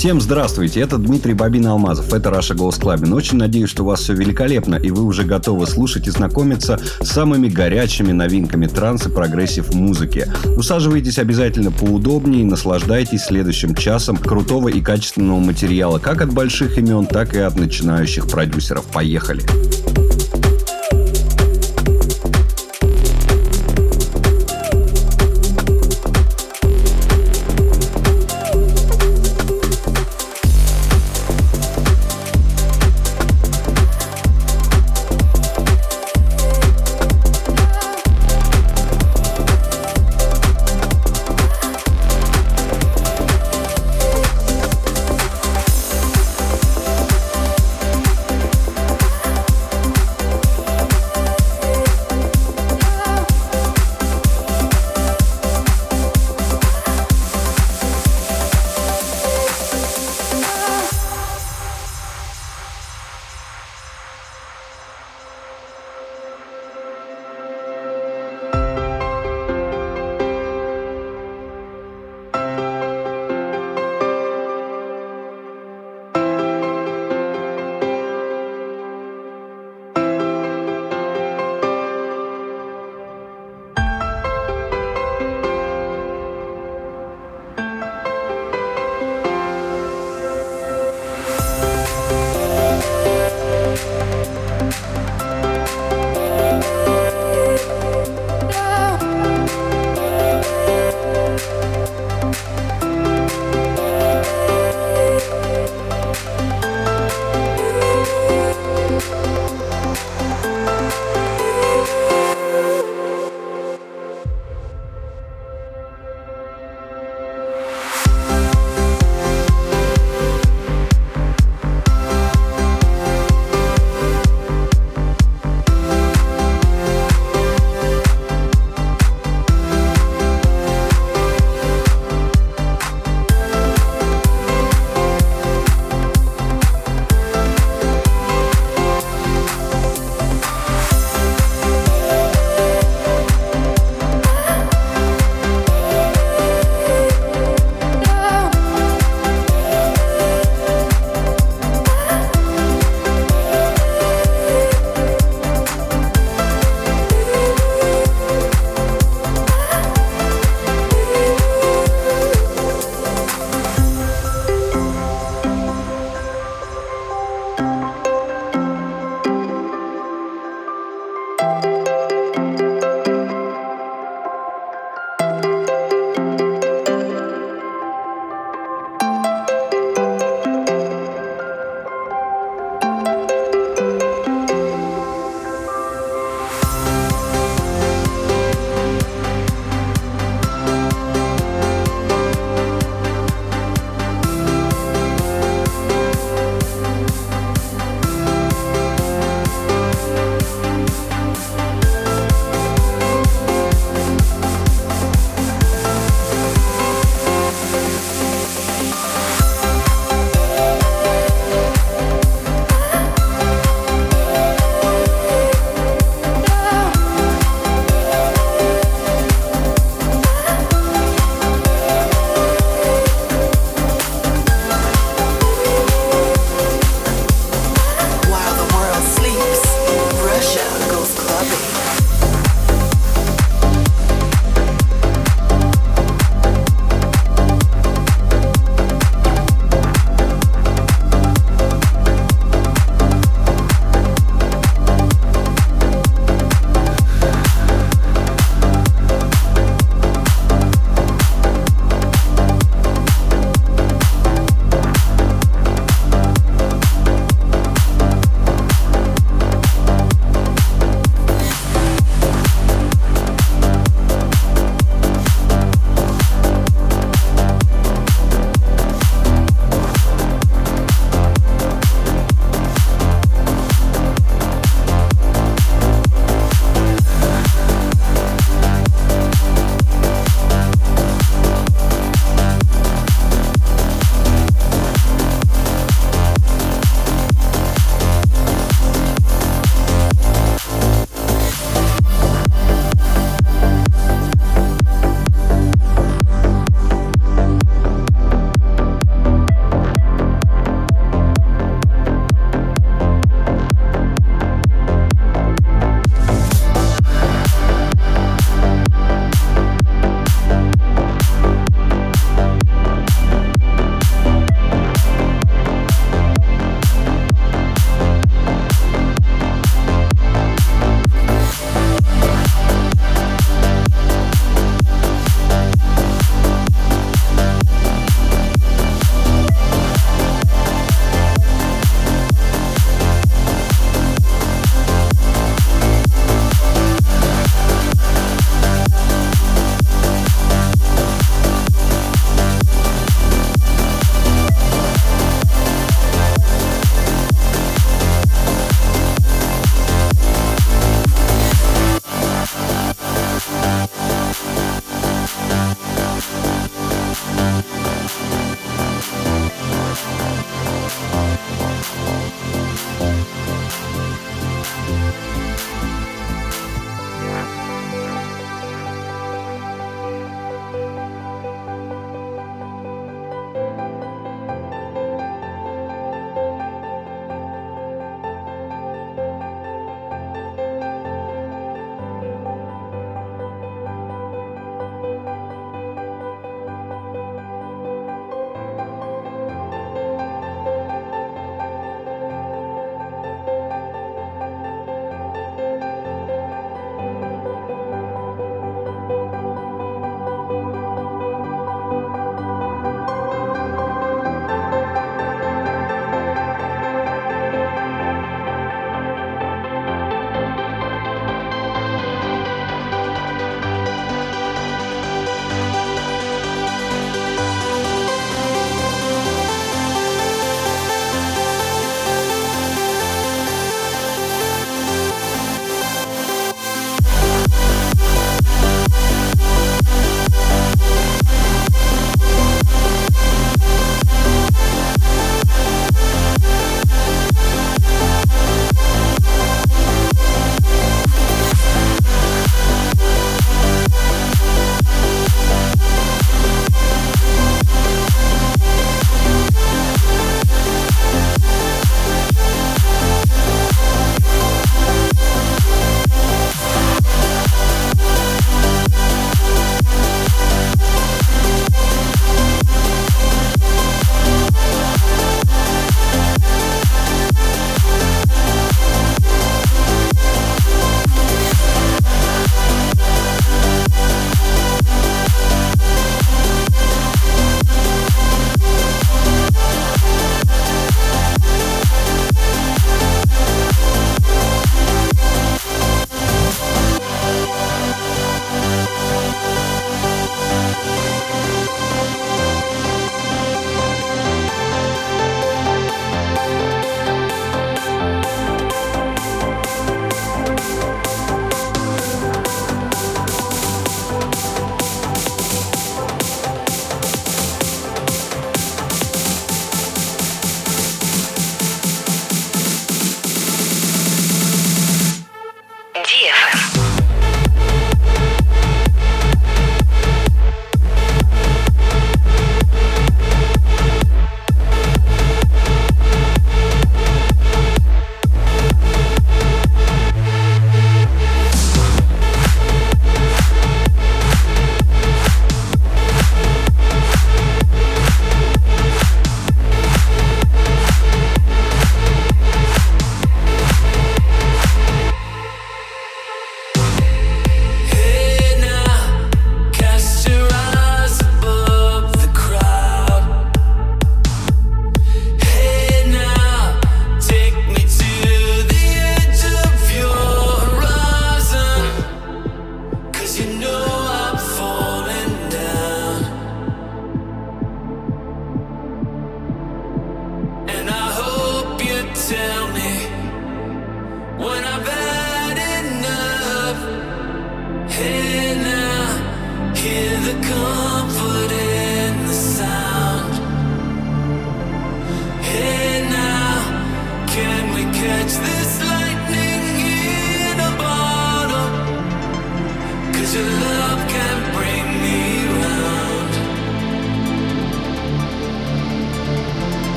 Всем 0.00 0.18
здравствуйте, 0.18 0.80
это 0.80 0.96
Дмитрий 0.96 1.34
Bobina 1.34 1.66
Алмазов, 1.66 2.14
это 2.14 2.30
Russia 2.30 2.54
Goes 2.54 2.76
Clubbing. 2.76 3.12
Очень 3.12 3.36
надеюсь, 3.36 3.68
что 3.68 3.82
у 3.82 3.86
вас 3.86 4.00
все 4.00 4.14
великолепно, 4.14 4.76
и 4.76 4.90
вы 4.90 5.02
уже 5.04 5.24
готовы 5.24 5.66
слушать 5.66 6.06
и 6.06 6.10
знакомиться 6.10 6.80
с 7.02 7.06
самыми 7.06 7.48
горячими 7.50 8.10
новинками 8.10 8.66
транс 8.66 9.04
и 9.06 9.10
progressive 9.10 9.74
музыки. 9.74 10.26
Усаживайтесь 10.56 11.18
обязательно 11.18 11.70
поудобнее 11.70 12.40
и 12.40 12.46
наслаждайтесь 12.46 13.24
следующим 13.24 13.74
часом 13.74 14.16
крутого 14.16 14.68
и 14.68 14.80
качественного 14.80 15.38
материала 15.38 15.98
как 15.98 16.22
от 16.22 16.32
больших 16.32 16.78
имен, 16.78 17.04
так 17.04 17.34
и 17.34 17.38
от 17.40 17.56
начинающих 17.56 18.26
продюсеров. 18.26 18.86
Поехали! 18.86 19.42
Поехали! 19.42 19.69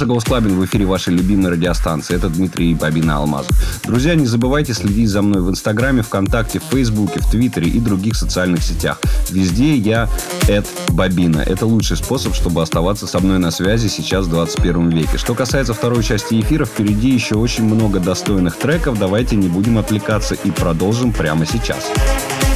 Раша 0.00 0.08
Голос 0.08 0.24
Клабин 0.24 0.58
в 0.58 0.64
эфире 0.64 0.86
вашей 0.86 1.12
любимой 1.12 1.50
радиостанции. 1.50 2.16
Это 2.16 2.30
Дмитрий 2.30 2.72
Бабина 2.72 3.18
Алмазов. 3.18 3.54
Друзья, 3.84 4.14
не 4.14 4.24
забывайте 4.24 4.72
следить 4.72 5.10
за 5.10 5.20
мной 5.20 5.42
в 5.42 5.50
Инстаграме, 5.50 6.00
ВКонтакте, 6.00 6.58
в 6.58 6.62
Фейсбуке, 6.72 7.20
в 7.20 7.30
Твиттере 7.30 7.68
и 7.68 7.78
других 7.80 8.16
социальных 8.16 8.62
сетях. 8.62 8.98
Везде 9.28 9.76
я 9.76 10.08
Эд 10.48 10.66
Бабина. 10.88 11.40
Это 11.40 11.66
лучший 11.66 11.98
способ, 11.98 12.34
чтобы 12.34 12.62
оставаться 12.62 13.06
со 13.06 13.20
мной 13.20 13.38
на 13.38 13.50
связи 13.50 13.88
сейчас 13.88 14.24
в 14.24 14.30
21 14.30 14.88
веке. 14.88 15.18
Что 15.18 15.34
касается 15.34 15.74
второй 15.74 16.02
части 16.02 16.40
эфира, 16.40 16.64
впереди 16.64 17.10
еще 17.10 17.34
очень 17.34 17.64
много 17.64 18.00
достойных 18.00 18.56
треков. 18.56 18.98
Давайте 18.98 19.36
не 19.36 19.48
будем 19.48 19.76
отвлекаться 19.76 20.34
и 20.34 20.50
продолжим 20.50 21.12
прямо 21.12 21.44
сейчас. 21.44 21.60
Сейчас. 21.60 22.49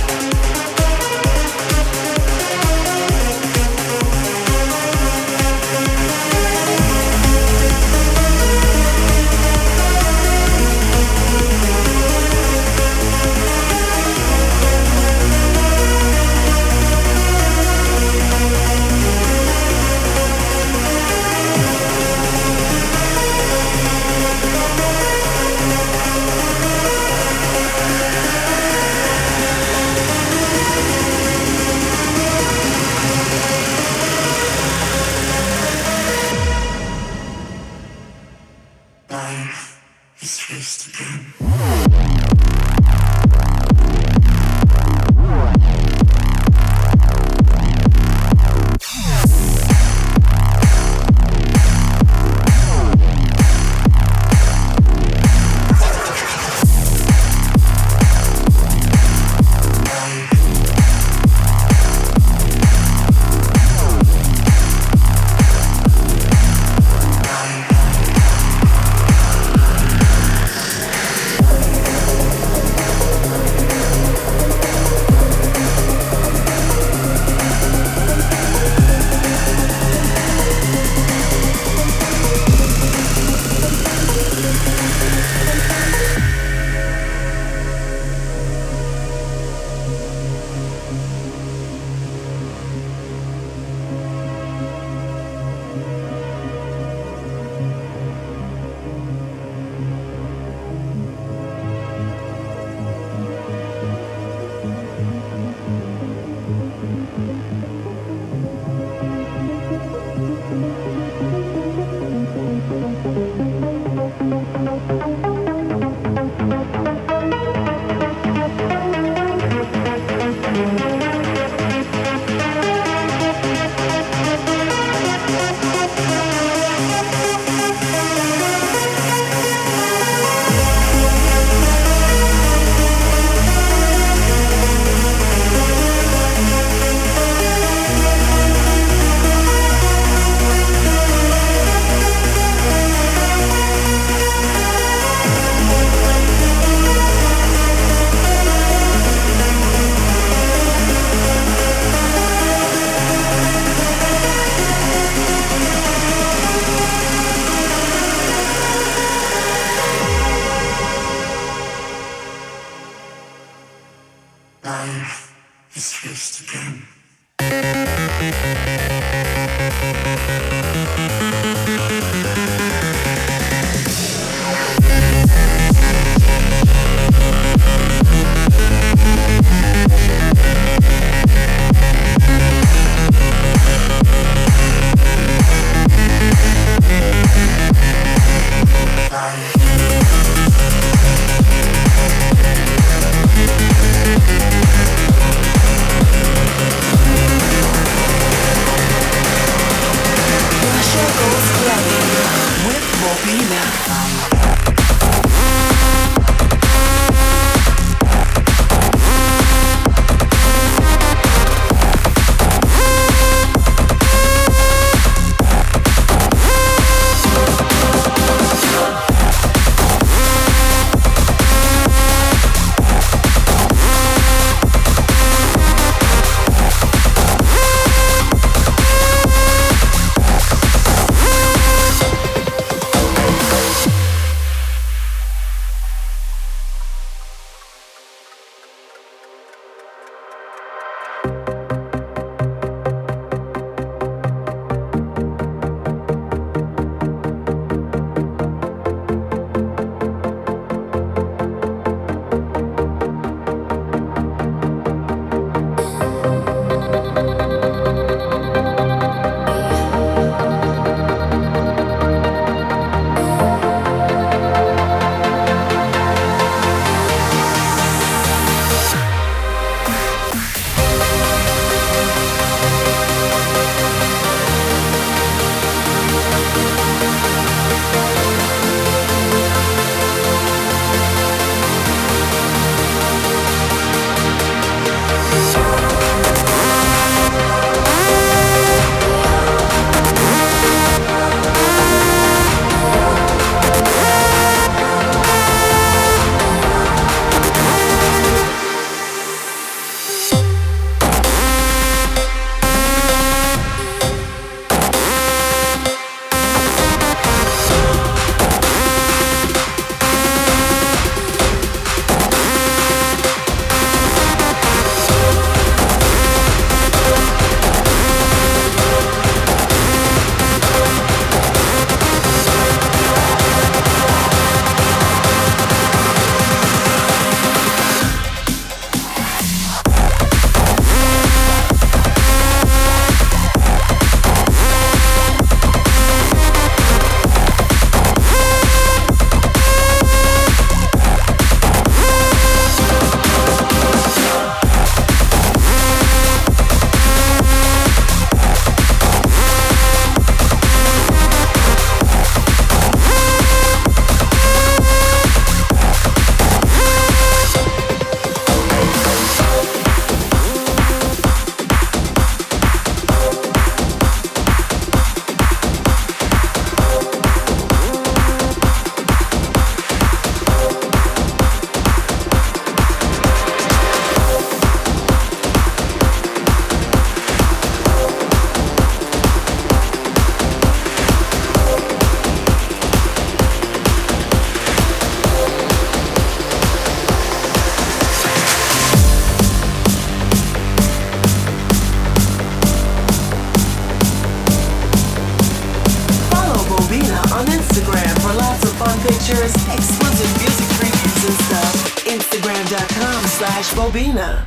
Paris, 399.45 399.69
exclusive 399.75 400.33
music 400.41 400.69
previews 400.79 401.23
and 401.29 401.39
stuff. 401.45 401.77
Instagram.com 402.07 403.25
slash 403.25 403.75
Bobina. 403.75 404.47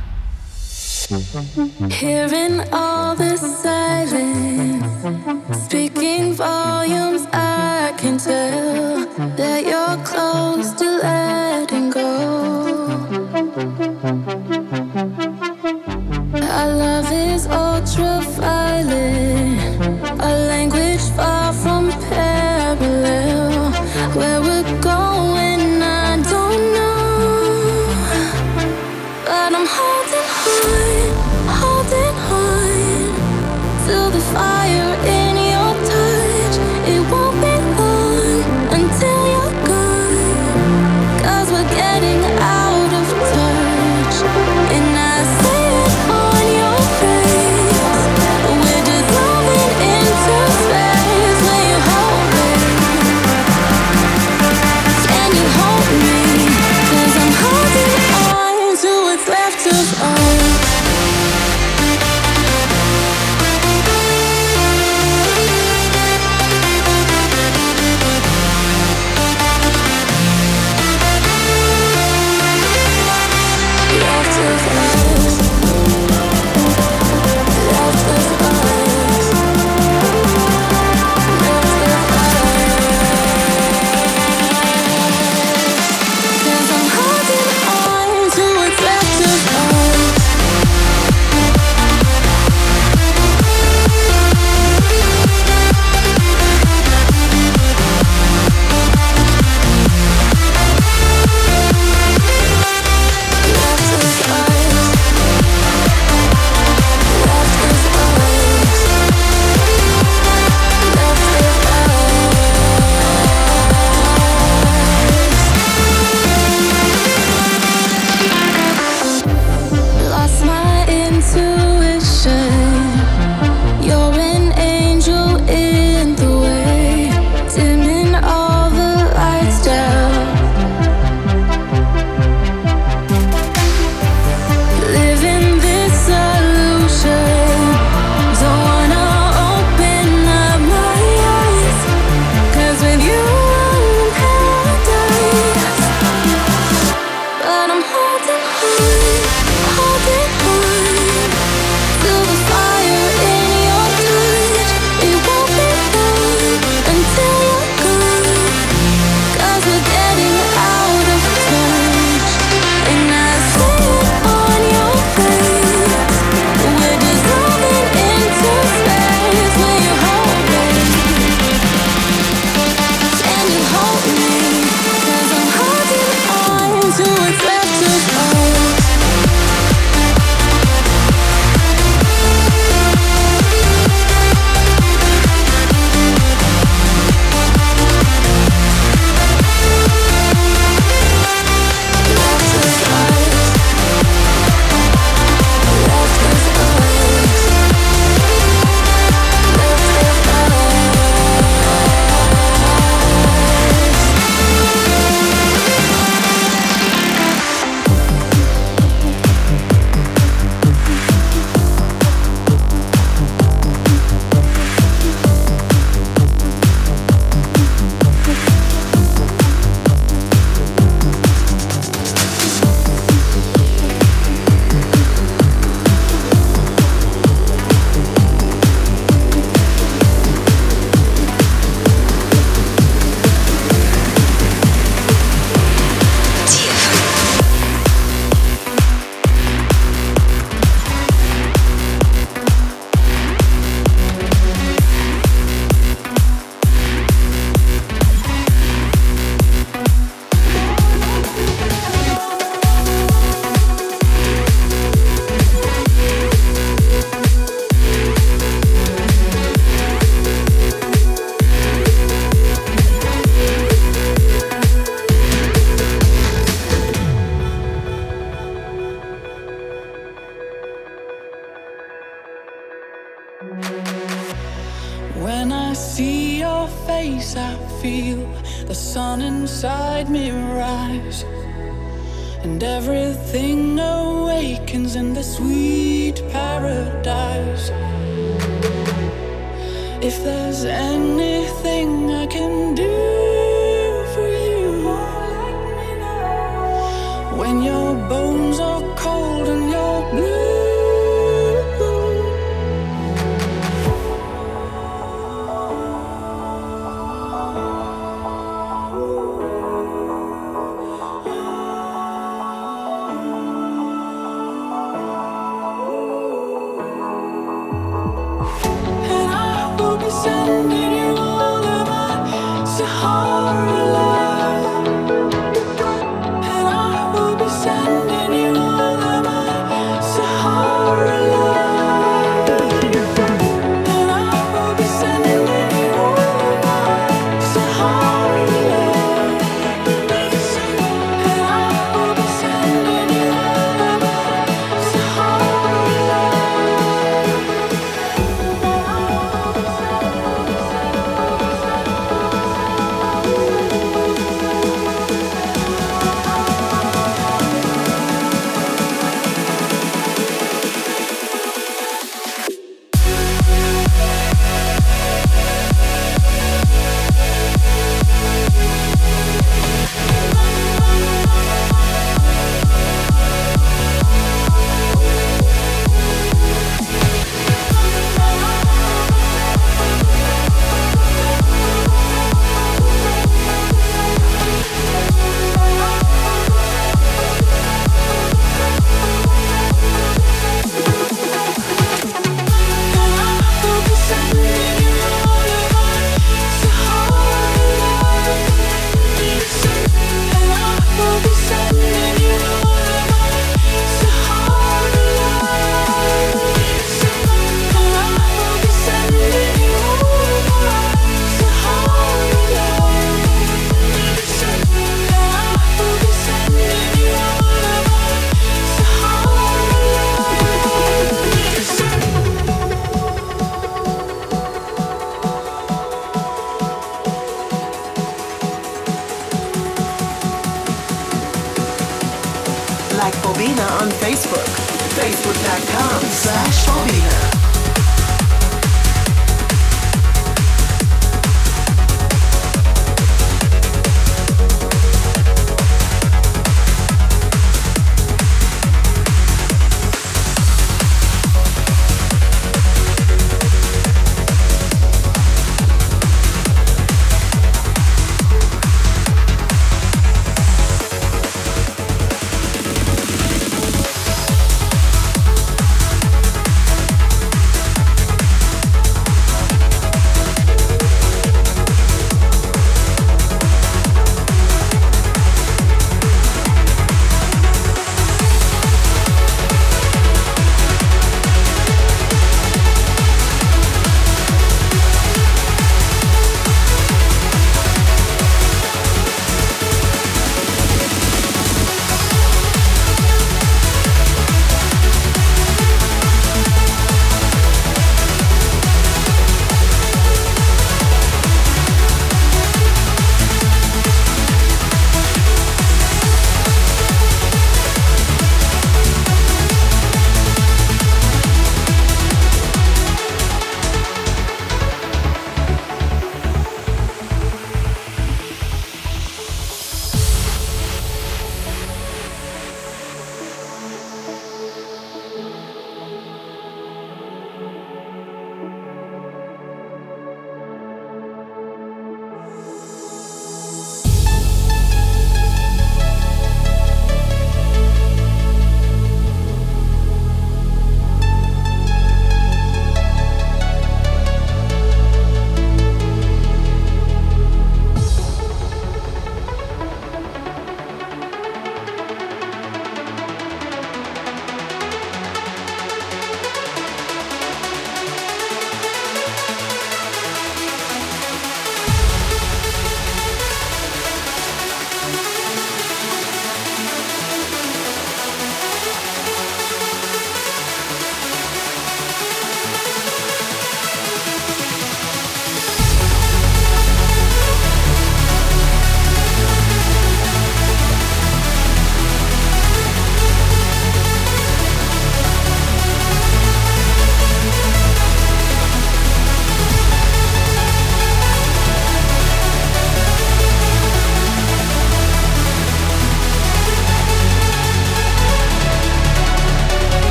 Hearing 1.92 2.60
all 2.72 3.14
this 3.14 3.40
silence, 3.62 4.84
speaking 5.64 6.34
volumes, 6.34 7.26
I 7.32 7.94
can 7.96 8.18
tell 8.18 9.06
that 9.36 9.64
you're 9.64 10.04
close 10.04 10.72
to 10.72 10.98
letting 10.98 11.90
go. 11.90 12.67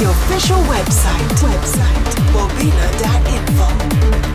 the 0.00 0.08
official 0.08 0.56
website, 0.62 1.28
website, 1.42 2.14
bobina.info. 2.32 4.29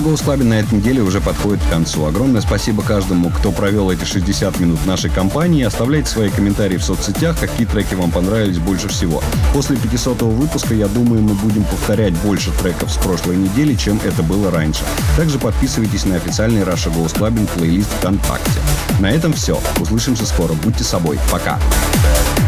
Goes 0.00 0.24
Clubbing 0.24 0.44
на 0.44 0.54
этой 0.54 0.74
неделе 0.74 1.02
уже 1.02 1.20
подходит 1.20 1.62
к 1.64 1.70
концу. 1.70 2.06
Огромное 2.06 2.40
спасибо 2.40 2.82
каждому, 2.82 3.30
кто 3.30 3.52
провел 3.52 3.90
эти 3.90 4.04
60 4.04 4.58
минут 4.60 4.84
нашей 4.86 5.10
компании. 5.10 5.64
Оставляйте 5.64 6.08
свои 6.08 6.30
комментарии 6.30 6.76
в 6.76 6.84
соцсетях, 6.84 7.38
какие 7.38 7.66
треки 7.66 7.94
вам 7.94 8.10
понравились 8.10 8.58
больше 8.58 8.88
всего. 8.88 9.22
После 9.52 9.76
500 9.76 10.22
выпуска, 10.22 10.74
я 10.74 10.88
думаю, 10.88 11.22
мы 11.22 11.34
будем 11.34 11.64
повторять 11.64 12.14
больше 12.18 12.50
треков 12.52 12.92
с 12.92 12.96
прошлой 12.96 13.36
недели, 13.36 13.74
чем 13.74 14.00
это 14.04 14.22
было 14.22 14.50
раньше. 14.50 14.82
Также 15.16 15.38
подписывайтесь 15.38 16.04
на 16.04 16.16
официальный 16.16 16.64
Раша 16.64 16.90
Goes 16.90 17.14
Clubbing 17.14 17.48
плейлист 17.56 17.90
ВКонтакте. 17.98 18.60
На 19.00 19.10
этом 19.10 19.32
все. 19.32 19.60
Услышимся 19.80 20.26
скоро. 20.26 20.52
Будьте 20.54 20.84
собой. 20.84 21.18
Пока. 21.30 21.58
Listen 21.58 22.45